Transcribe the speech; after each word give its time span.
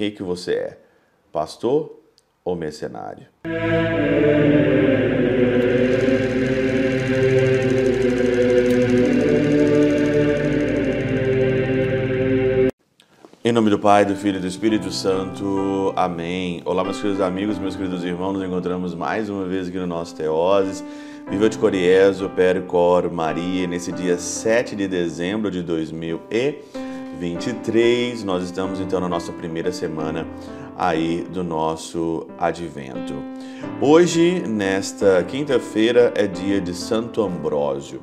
Quem 0.00 0.10
que 0.10 0.22
você 0.22 0.52
é? 0.52 0.78
Pastor 1.30 2.00
ou 2.42 2.56
mercenário? 2.56 3.26
Em 13.44 13.52
nome 13.52 13.68
do 13.68 13.78
Pai, 13.78 14.06
do 14.06 14.16
Filho 14.16 14.38
e 14.38 14.40
do 14.40 14.46
Espírito 14.46 14.90
Santo. 14.90 15.92
Amém. 15.94 16.62
Olá, 16.64 16.82
meus 16.82 16.96
queridos 16.96 17.20
amigos, 17.20 17.58
meus 17.58 17.76
queridos 17.76 18.02
irmãos. 18.02 18.32
Nos 18.32 18.42
encontramos 18.42 18.94
mais 18.94 19.28
uma 19.28 19.44
vez 19.44 19.68
aqui 19.68 19.76
no 19.76 19.86
nosso 19.86 20.16
Teoses. 20.16 20.82
Viva 21.28 21.46
de 21.50 21.58
Coriezo, 21.58 22.30
Percor, 22.30 23.12
Maria. 23.12 23.66
Nesse 23.66 23.92
dia 23.92 24.16
7 24.16 24.74
de 24.74 24.88
dezembro 24.88 25.50
de 25.50 25.62
2023, 27.20 28.24
nós 28.24 28.44
estamos 28.44 28.80
então 28.80 28.98
na 28.98 29.08
nossa 29.08 29.30
primeira 29.30 29.70
semana 29.70 30.26
aí 30.74 31.22
do 31.30 31.44
nosso 31.44 32.26
advento. 32.38 33.12
Hoje, 33.78 34.42
nesta 34.48 35.22
quinta-feira, 35.24 36.14
é 36.16 36.26
dia 36.26 36.62
de 36.62 36.72
Santo 36.72 37.22
Ambrósio. 37.22 38.00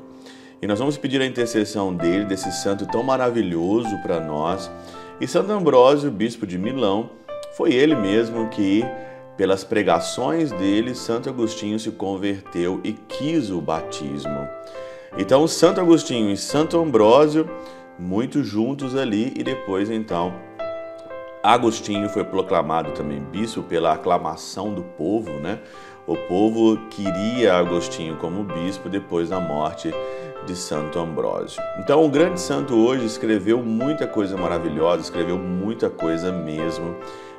E 0.61 0.67
nós 0.67 0.77
vamos 0.77 0.97
pedir 0.97 1.19
a 1.19 1.25
intercessão 1.25 1.95
dele, 1.95 2.25
desse 2.25 2.51
santo 2.51 2.85
tão 2.85 3.01
maravilhoso 3.01 3.97
para 4.03 4.19
nós 4.19 4.69
e 5.19 5.27
Santo 5.27 5.51
Ambrósio, 5.51 6.11
bispo 6.11 6.45
de 6.45 6.59
Milão, 6.59 7.09
foi 7.55 7.73
ele 7.73 7.95
mesmo 7.95 8.47
que, 8.49 8.85
pelas 9.35 9.63
pregações 9.63 10.51
dele, 10.51 10.93
Santo 10.93 11.27
Agostinho 11.27 11.79
se 11.79 11.89
converteu 11.89 12.79
e 12.83 12.93
quis 12.93 13.49
o 13.49 13.59
batismo. 13.59 14.47
Então, 15.17 15.47
Santo 15.47 15.81
Agostinho 15.81 16.29
e 16.29 16.37
Santo 16.37 16.79
Ambrósio, 16.79 17.49
muito 17.99 18.43
juntos 18.43 18.95
ali, 18.95 19.33
e 19.35 19.43
depois, 19.43 19.89
então, 19.89 20.33
Agostinho 21.41 22.09
foi 22.09 22.23
proclamado 22.23 22.91
também 22.91 23.21
bispo 23.21 23.61
pela 23.63 23.93
aclamação 23.93 24.73
do 24.73 24.83
povo, 24.83 25.31
né? 25.31 25.59
O 26.05 26.15
povo 26.15 26.77
queria 26.89 27.55
Agostinho 27.55 28.15
como 28.17 28.43
bispo 28.43 28.87
depois 28.89 29.29
da 29.29 29.39
morte 29.39 29.93
de 30.45 30.55
Santo 30.55 30.99
Ambrósio. 30.99 31.61
Então, 31.79 32.05
o 32.05 32.09
grande 32.09 32.39
santo 32.39 32.75
hoje 32.75 33.05
escreveu 33.05 33.61
muita 33.61 34.07
coisa 34.07 34.37
maravilhosa, 34.37 35.01
escreveu 35.01 35.37
muita 35.37 35.89
coisa 35.89 36.31
mesmo, 36.31 36.95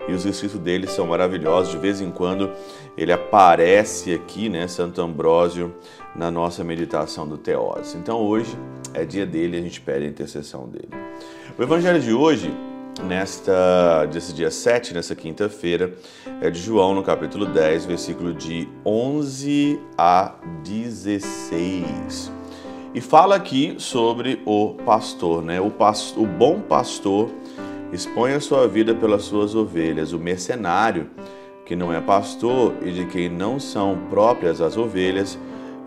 e 0.06 0.12
os 0.12 0.24
escritos 0.24 0.58
dele 0.58 0.86
são 0.86 1.06
maravilhosos. 1.06 1.72
De 1.72 1.78
vez 1.78 2.00
em 2.00 2.10
quando 2.10 2.50
ele 2.96 3.12
aparece 3.12 4.14
aqui, 4.14 4.48
né, 4.48 4.66
Santo 4.68 5.00
Ambrósio, 5.00 5.74
na 6.14 6.30
nossa 6.30 6.62
meditação 6.62 7.26
do 7.26 7.38
Teose. 7.38 7.96
Então, 7.96 8.20
hoje 8.20 8.54
é 9.00 9.04
dia 9.04 9.24
dele 9.24 9.56
a 9.56 9.60
gente 9.60 9.80
pede 9.80 10.06
a 10.06 10.08
intercessão 10.08 10.68
dele. 10.68 10.90
O 11.58 11.62
evangelho 11.62 12.00
de 12.00 12.12
hoje 12.12 12.52
nesta 13.02 14.06
desse 14.06 14.32
dia 14.32 14.50
7, 14.50 14.92
nessa 14.94 15.14
quinta-feira, 15.14 15.94
é 16.40 16.50
de 16.50 16.58
João, 16.60 16.94
no 16.94 17.02
capítulo 17.02 17.46
10, 17.46 17.86
versículo 17.86 18.34
de 18.34 18.68
11 18.84 19.80
a 19.96 20.34
16. 20.64 22.32
E 22.94 23.00
fala 23.00 23.36
aqui 23.36 23.76
sobre 23.78 24.42
o 24.44 24.74
pastor, 24.84 25.42
né? 25.42 25.60
O, 25.60 25.70
pastor, 25.70 26.24
o 26.24 26.26
bom 26.26 26.60
pastor 26.60 27.30
expõe 27.92 28.32
a 28.32 28.40
sua 28.40 28.66
vida 28.66 28.94
pelas 28.94 29.22
suas 29.24 29.54
ovelhas. 29.54 30.12
O 30.12 30.18
mercenário, 30.18 31.10
que 31.64 31.76
não 31.76 31.92
é 31.92 32.00
pastor 32.00 32.74
e 32.82 32.90
de 32.90 33.04
quem 33.06 33.28
não 33.28 33.60
são 33.60 33.96
próprias 34.10 34.60
as 34.60 34.76
ovelhas, 34.76 35.38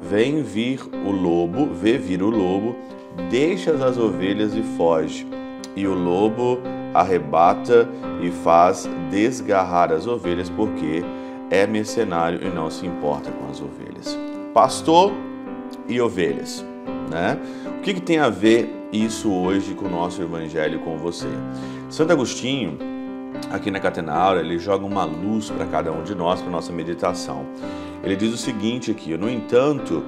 vem 0.01 0.41
vir 0.41 0.81
o 1.05 1.11
lobo, 1.11 1.67
vê 1.73 1.97
vir 1.97 2.23
o 2.23 2.29
lobo, 2.29 2.75
deixa 3.29 3.71
as 3.71 3.97
ovelhas 3.97 4.55
e 4.55 4.63
foge. 4.75 5.27
E 5.75 5.87
o 5.87 5.93
lobo 5.93 6.59
arrebata 6.93 7.87
e 8.21 8.29
faz 8.29 8.89
desgarrar 9.09 9.91
as 9.91 10.07
ovelhas 10.07 10.49
porque 10.49 11.03
é 11.49 11.65
mercenário 11.67 12.45
e 12.45 12.49
não 12.49 12.69
se 12.69 12.85
importa 12.85 13.31
com 13.31 13.49
as 13.49 13.61
ovelhas. 13.61 14.17
Pastor 14.53 15.13
e 15.87 16.01
ovelhas. 16.01 16.65
Né? 17.09 17.37
O 17.77 17.81
que, 17.81 17.93
que 17.93 18.01
tem 18.01 18.19
a 18.19 18.29
ver 18.29 18.69
isso 18.91 19.31
hoje 19.31 19.73
com 19.73 19.85
o 19.85 19.89
nosso 19.89 20.21
evangelho 20.21 20.79
com 20.79 20.97
você? 20.97 21.27
Santo 21.89 22.13
Agostinho, 22.13 22.77
aqui 23.49 23.71
na 23.71 23.79
Catenaura, 23.79 24.41
ele 24.41 24.59
joga 24.59 24.85
uma 24.85 25.03
luz 25.03 25.49
para 25.49 25.65
cada 25.65 25.91
um 25.91 26.03
de 26.03 26.13
nós, 26.13 26.41
para 26.41 26.51
nossa 26.51 26.71
meditação. 26.71 27.45
Ele 28.03 28.15
diz 28.15 28.33
o 28.33 28.37
seguinte 28.37 28.91
aqui: 28.91 29.17
No 29.17 29.29
entanto, 29.29 30.03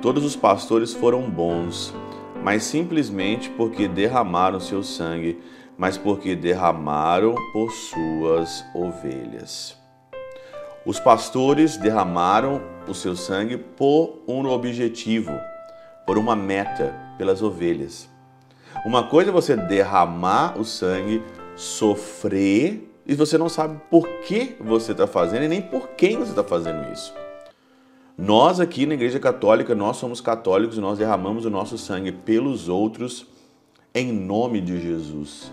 todos 0.00 0.24
os 0.24 0.36
pastores 0.36 0.92
foram 0.92 1.28
bons, 1.28 1.94
mas 2.42 2.62
simplesmente 2.62 3.50
porque 3.50 3.88
derramaram 3.88 4.60
seu 4.60 4.82
sangue, 4.82 5.40
mas 5.76 5.98
porque 5.98 6.34
derramaram 6.34 7.34
por 7.52 7.70
suas 7.72 8.64
ovelhas. 8.74 9.76
Os 10.84 11.00
pastores 11.00 11.76
derramaram 11.76 12.62
o 12.86 12.94
seu 12.94 13.16
sangue 13.16 13.56
por 13.56 14.22
um 14.28 14.46
objetivo 14.46 15.32
por 16.06 16.16
uma 16.16 16.36
meta, 16.36 16.94
pelas 17.18 17.42
ovelhas. 17.42 18.08
Uma 18.86 19.02
coisa 19.02 19.30
é 19.30 19.32
você 19.32 19.56
derramar 19.56 20.56
o 20.56 20.64
sangue, 20.64 21.20
sofrer, 21.56 22.88
e 23.06 23.14
você 23.14 23.38
não 23.38 23.48
sabe 23.48 23.80
por 23.90 24.06
que 24.20 24.56
você 24.60 24.92
está 24.92 25.06
fazendo 25.06 25.44
e 25.44 25.48
nem 25.48 25.62
por 25.62 25.88
quem 25.90 26.18
você 26.18 26.30
está 26.30 26.44
fazendo 26.44 26.92
isso. 26.92 27.12
Nós 28.18 28.60
aqui 28.60 28.86
na 28.86 28.94
Igreja 28.94 29.18
Católica, 29.18 29.74
nós 29.74 29.96
somos 29.96 30.20
católicos 30.20 30.78
e 30.78 30.80
nós 30.80 30.98
derramamos 30.98 31.44
o 31.44 31.50
nosso 31.50 31.76
sangue 31.76 32.12
pelos 32.12 32.68
outros 32.68 33.26
em 33.94 34.12
nome 34.12 34.60
de 34.60 34.80
Jesus. 34.80 35.52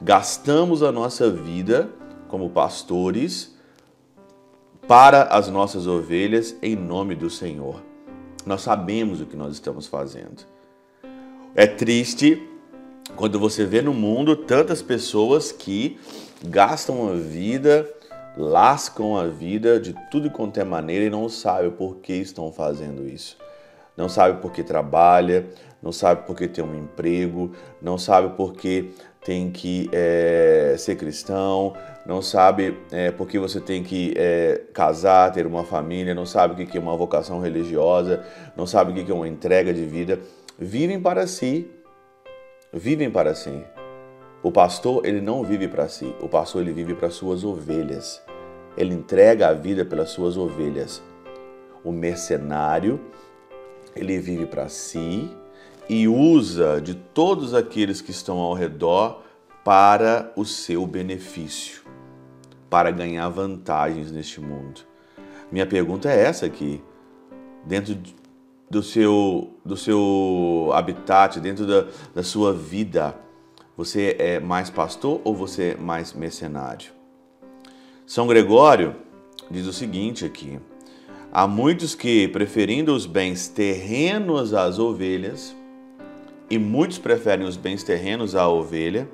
Gastamos 0.00 0.82
a 0.82 0.90
nossa 0.90 1.30
vida 1.30 1.90
como 2.28 2.50
pastores 2.50 3.56
para 4.86 5.24
as 5.24 5.48
nossas 5.48 5.86
ovelhas 5.86 6.56
em 6.62 6.74
nome 6.74 7.14
do 7.14 7.30
Senhor. 7.30 7.82
Nós 8.44 8.62
sabemos 8.62 9.20
o 9.20 9.26
que 9.26 9.36
nós 9.36 9.52
estamos 9.52 9.86
fazendo. 9.86 10.44
É 11.54 11.66
triste 11.66 12.48
quando 13.16 13.38
você 13.38 13.64
vê 13.64 13.82
no 13.82 13.92
mundo 13.92 14.34
tantas 14.36 14.82
pessoas 14.82 15.52
que 15.52 15.98
gastam 16.44 17.08
a 17.10 17.14
vida, 17.14 17.88
lascam 18.36 19.16
a 19.16 19.26
vida 19.26 19.78
de 19.78 19.94
tudo 20.10 20.30
quanto 20.30 20.58
é 20.58 20.64
maneira 20.64 21.04
e 21.04 21.10
não 21.10 21.28
sabem 21.28 21.70
por 21.70 21.96
que 21.96 22.14
estão 22.14 22.52
fazendo 22.52 23.08
isso. 23.08 23.36
Não 23.96 24.08
sabe 24.08 24.40
por 24.40 24.52
que 24.52 24.62
trabalha, 24.62 25.46
não 25.82 25.92
sabe 25.92 26.26
por 26.26 26.36
que 26.36 26.48
tem 26.48 26.64
um 26.64 26.74
emprego, 26.74 27.52
não 27.82 27.98
sabe 27.98 28.34
por 28.36 28.54
que 28.54 28.92
tem 29.24 29.50
que 29.50 29.90
é, 29.92 30.74
ser 30.78 30.96
cristão, 30.96 31.74
não 32.06 32.22
sabe 32.22 32.78
é, 32.90 33.10
por 33.10 33.28
que 33.28 33.38
você 33.38 33.60
tem 33.60 33.82
que 33.82 34.14
é, 34.16 34.62
casar, 34.72 35.30
ter 35.32 35.46
uma 35.46 35.64
família, 35.64 36.14
não 36.14 36.24
sabe 36.24 36.54
o 36.54 36.66
que 36.66 36.78
é 36.78 36.80
uma 36.80 36.96
vocação 36.96 37.40
religiosa, 37.40 38.24
não 38.56 38.66
sabe 38.66 38.92
o 38.92 39.04
que 39.04 39.10
é 39.10 39.14
uma 39.14 39.28
entrega 39.28 39.74
de 39.74 39.84
vida. 39.84 40.18
Vivem 40.58 41.00
para 41.00 41.26
si. 41.26 41.70
Vivem 42.72 43.10
para 43.10 43.34
si. 43.34 43.64
O 44.44 44.52
pastor, 44.52 45.04
ele 45.04 45.20
não 45.20 45.42
vive 45.42 45.66
para 45.66 45.88
si. 45.88 46.14
O 46.20 46.28
pastor, 46.28 46.62
ele 46.62 46.72
vive 46.72 46.94
para 46.94 47.10
suas 47.10 47.42
ovelhas. 47.42 48.22
Ele 48.76 48.94
entrega 48.94 49.48
a 49.48 49.52
vida 49.52 49.84
pelas 49.84 50.10
suas 50.10 50.36
ovelhas. 50.36 51.02
O 51.82 51.90
mercenário, 51.90 53.00
ele 53.96 54.20
vive 54.20 54.46
para 54.46 54.68
si 54.68 55.28
e 55.88 56.06
usa 56.06 56.80
de 56.80 56.94
todos 56.94 57.54
aqueles 57.54 58.00
que 58.00 58.12
estão 58.12 58.38
ao 58.38 58.54
redor 58.54 59.24
para 59.64 60.32
o 60.36 60.44
seu 60.44 60.86
benefício, 60.86 61.82
para 62.70 62.92
ganhar 62.92 63.28
vantagens 63.30 64.12
neste 64.12 64.40
mundo. 64.40 64.82
Minha 65.50 65.66
pergunta 65.66 66.08
é 66.08 66.22
essa 66.22 66.46
aqui. 66.46 66.80
Dentro 67.66 67.96
do 68.70 68.82
seu, 68.84 69.50
do 69.64 69.76
seu 69.76 70.70
habitat, 70.72 71.40
dentro 71.40 71.66
da, 71.66 71.86
da 72.14 72.22
sua 72.22 72.52
vida, 72.52 73.16
você 73.76 74.14
é 74.18 74.38
mais 74.38 74.70
pastor 74.70 75.20
ou 75.24 75.34
você 75.34 75.70
é 75.70 75.76
mais 75.76 76.12
mercenário? 76.12 76.92
São 78.06 78.28
Gregório 78.28 78.94
diz 79.50 79.66
o 79.66 79.72
seguinte 79.72 80.24
aqui: 80.24 80.60
há 81.32 81.48
muitos 81.48 81.96
que, 81.96 82.28
preferindo 82.28 82.94
os 82.94 83.06
bens 83.06 83.48
terrenos 83.48 84.54
às 84.54 84.78
ovelhas, 84.78 85.56
e 86.48 86.58
muitos 86.58 86.98
preferem 86.98 87.46
os 87.46 87.56
bens 87.56 87.82
terrenos 87.82 88.34
à 88.34 88.48
ovelha, 88.48 89.08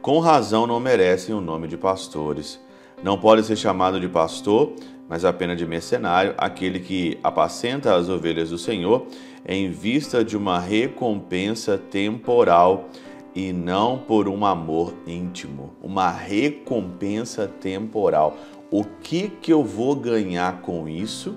com 0.00 0.18
razão 0.20 0.66
não 0.66 0.78
merecem 0.78 1.34
o 1.34 1.40
nome 1.40 1.68
de 1.68 1.76
pastores. 1.76 2.60
Não 3.02 3.18
pode 3.18 3.44
ser 3.44 3.56
chamado 3.56 3.98
de 3.98 4.08
pastor, 4.08 4.72
mas 5.08 5.24
apenas 5.24 5.58
de 5.58 5.66
mercenário, 5.66 6.34
aquele 6.38 6.78
que 6.78 7.18
apacenta 7.22 7.94
as 7.94 8.08
ovelhas 8.08 8.50
do 8.50 8.58
Senhor 8.58 9.06
em 9.46 9.70
vista 9.70 10.24
de 10.24 10.36
uma 10.36 10.60
recompensa 10.60 11.76
temporal 11.76 12.88
e 13.34 13.52
não 13.52 13.98
por 13.98 14.28
um 14.28 14.46
amor 14.46 14.94
íntimo. 15.06 15.72
Uma 15.82 16.10
recompensa 16.10 17.48
temporal. 17.48 18.36
O 18.70 18.84
que 18.84 19.28
que 19.28 19.52
eu 19.52 19.64
vou 19.64 19.96
ganhar 19.96 20.60
com 20.60 20.88
isso? 20.88 21.34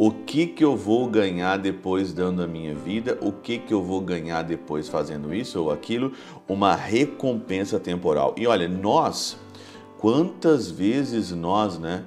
o 0.00 0.12
que 0.12 0.46
que 0.46 0.64
eu 0.64 0.76
vou 0.76 1.08
ganhar 1.08 1.56
depois 1.56 2.12
dando 2.12 2.40
a 2.40 2.46
minha 2.46 2.72
vida, 2.72 3.18
o 3.20 3.32
que 3.32 3.58
que 3.58 3.74
eu 3.74 3.82
vou 3.82 4.00
ganhar 4.00 4.42
depois 4.42 4.88
fazendo 4.88 5.34
isso 5.34 5.60
ou 5.60 5.72
aquilo, 5.72 6.12
uma 6.46 6.76
recompensa 6.76 7.80
temporal. 7.80 8.32
E 8.38 8.46
olha, 8.46 8.68
nós 8.68 9.36
quantas 9.98 10.70
vezes 10.70 11.32
nós, 11.32 11.78
né? 11.78 12.04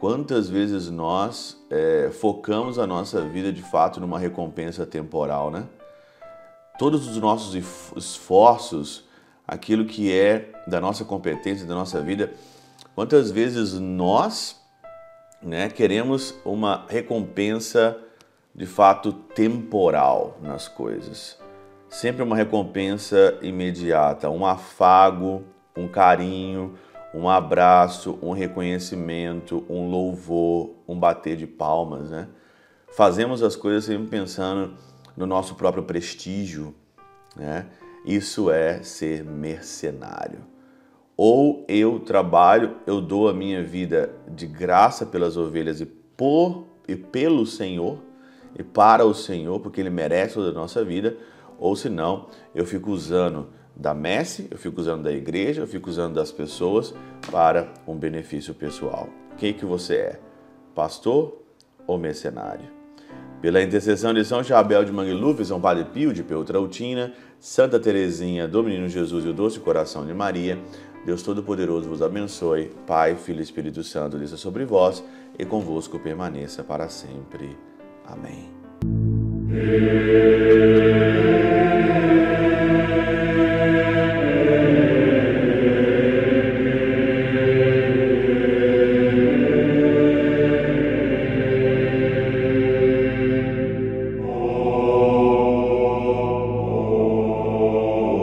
Quantas 0.00 0.48
vezes 0.48 0.90
nós 0.90 1.62
é, 1.70 2.10
focamos 2.10 2.78
a 2.78 2.86
nossa 2.86 3.22
vida 3.22 3.52
de 3.52 3.62
fato 3.62 4.00
numa 4.00 4.18
recompensa 4.18 4.84
temporal, 4.84 5.50
né? 5.50 5.64
Todos 6.78 7.06
os 7.06 7.16
nossos 7.18 7.54
esforços, 7.96 9.04
aquilo 9.46 9.84
que 9.84 10.12
é 10.12 10.50
da 10.66 10.80
nossa 10.80 11.04
competência, 11.04 11.66
da 11.66 11.74
nossa 11.74 12.00
vida, 12.00 12.32
quantas 12.94 13.30
vezes 13.30 13.74
nós 13.74 14.60
né, 15.40 15.68
queremos 15.68 16.34
uma 16.44 16.84
recompensa 16.88 17.96
de 18.54 18.66
fato 18.66 19.12
temporal 19.12 20.38
nas 20.42 20.66
coisas. 20.66 21.38
Sempre 21.88 22.22
uma 22.22 22.34
recompensa 22.34 23.38
imediata, 23.40 24.28
um 24.30 24.44
afago, 24.44 25.44
um 25.76 25.86
carinho, 25.86 26.76
um 27.14 27.28
abraço, 27.28 28.18
um 28.20 28.32
reconhecimento, 28.32 29.64
um 29.68 29.88
louvor, 29.88 30.74
um 30.86 30.98
bater 30.98 31.36
de 31.36 31.46
palmas, 31.46 32.10
né? 32.10 32.28
Fazemos 32.96 33.42
as 33.42 33.54
coisas 33.54 33.84
sempre 33.84 34.08
pensando 34.08 34.74
no 35.16 35.24
nosso 35.24 35.54
próprio 35.54 35.84
prestígio, 35.84 36.74
né? 37.36 37.66
Isso 38.04 38.50
é 38.50 38.82
ser 38.82 39.24
mercenário. 39.24 40.40
Ou 41.16 41.64
eu 41.68 42.00
trabalho, 42.00 42.76
eu 42.86 43.00
dou 43.00 43.28
a 43.28 43.32
minha 43.32 43.62
vida 43.62 44.12
de 44.28 44.46
graça 44.48 45.06
pelas 45.06 45.36
ovelhas 45.36 45.80
e 45.80 45.86
por 45.86 46.66
e 46.88 46.96
pelo 46.96 47.46
Senhor 47.46 47.98
e 48.58 48.62
para 48.62 49.04
o 49.04 49.14
Senhor, 49.14 49.60
porque 49.60 49.80
ele 49.80 49.90
merece 49.90 50.34
toda 50.34 50.50
a 50.50 50.52
nossa 50.52 50.84
vida, 50.84 51.16
ou 51.58 51.76
senão 51.76 52.26
eu 52.54 52.66
fico 52.66 52.90
usando 52.90 53.48
da 53.76 53.92
messe, 53.92 54.46
eu 54.50 54.58
fico 54.58 54.80
usando 54.80 55.02
da 55.02 55.12
igreja, 55.12 55.62
eu 55.62 55.66
fico 55.66 55.90
usando 55.90 56.14
das 56.14 56.30
pessoas 56.30 56.94
para 57.30 57.72
um 57.86 57.96
benefício 57.96 58.54
pessoal. 58.54 59.08
Quem 59.36 59.52
que 59.52 59.64
você 59.64 59.94
é? 59.96 60.20
Pastor 60.74 61.42
ou 61.86 61.98
mercenário? 61.98 62.72
Pela 63.40 63.62
intercessão 63.62 64.14
de 64.14 64.24
São 64.24 64.42
Chabel 64.42 64.84
de 64.84 64.92
Mangluf, 64.92 65.44
São 65.44 65.60
Padre 65.60 65.84
Pio 65.84 66.14
de 66.14 66.22
Peutrautina, 66.22 67.12
Santa 67.38 67.78
Teresinha 67.78 68.48
do 68.48 68.62
Menino 68.62 68.88
Jesus 68.88 69.24
e 69.24 69.28
o 69.28 69.34
Doce 69.34 69.60
Coração 69.60 70.06
de 70.06 70.14
Maria, 70.14 70.58
Deus 71.04 71.22
Todo-Poderoso 71.22 71.88
vos 71.88 72.00
abençoe, 72.00 72.70
Pai, 72.86 73.14
Filho 73.16 73.40
e 73.40 73.42
Espírito 73.42 73.82
Santo, 73.82 74.16
desça 74.16 74.38
sobre 74.38 74.64
vós 74.64 75.04
e 75.38 75.44
convosco 75.44 75.98
permaneça 75.98 76.64
para 76.64 76.88
sempre. 76.88 77.54
Amém. 78.06 78.48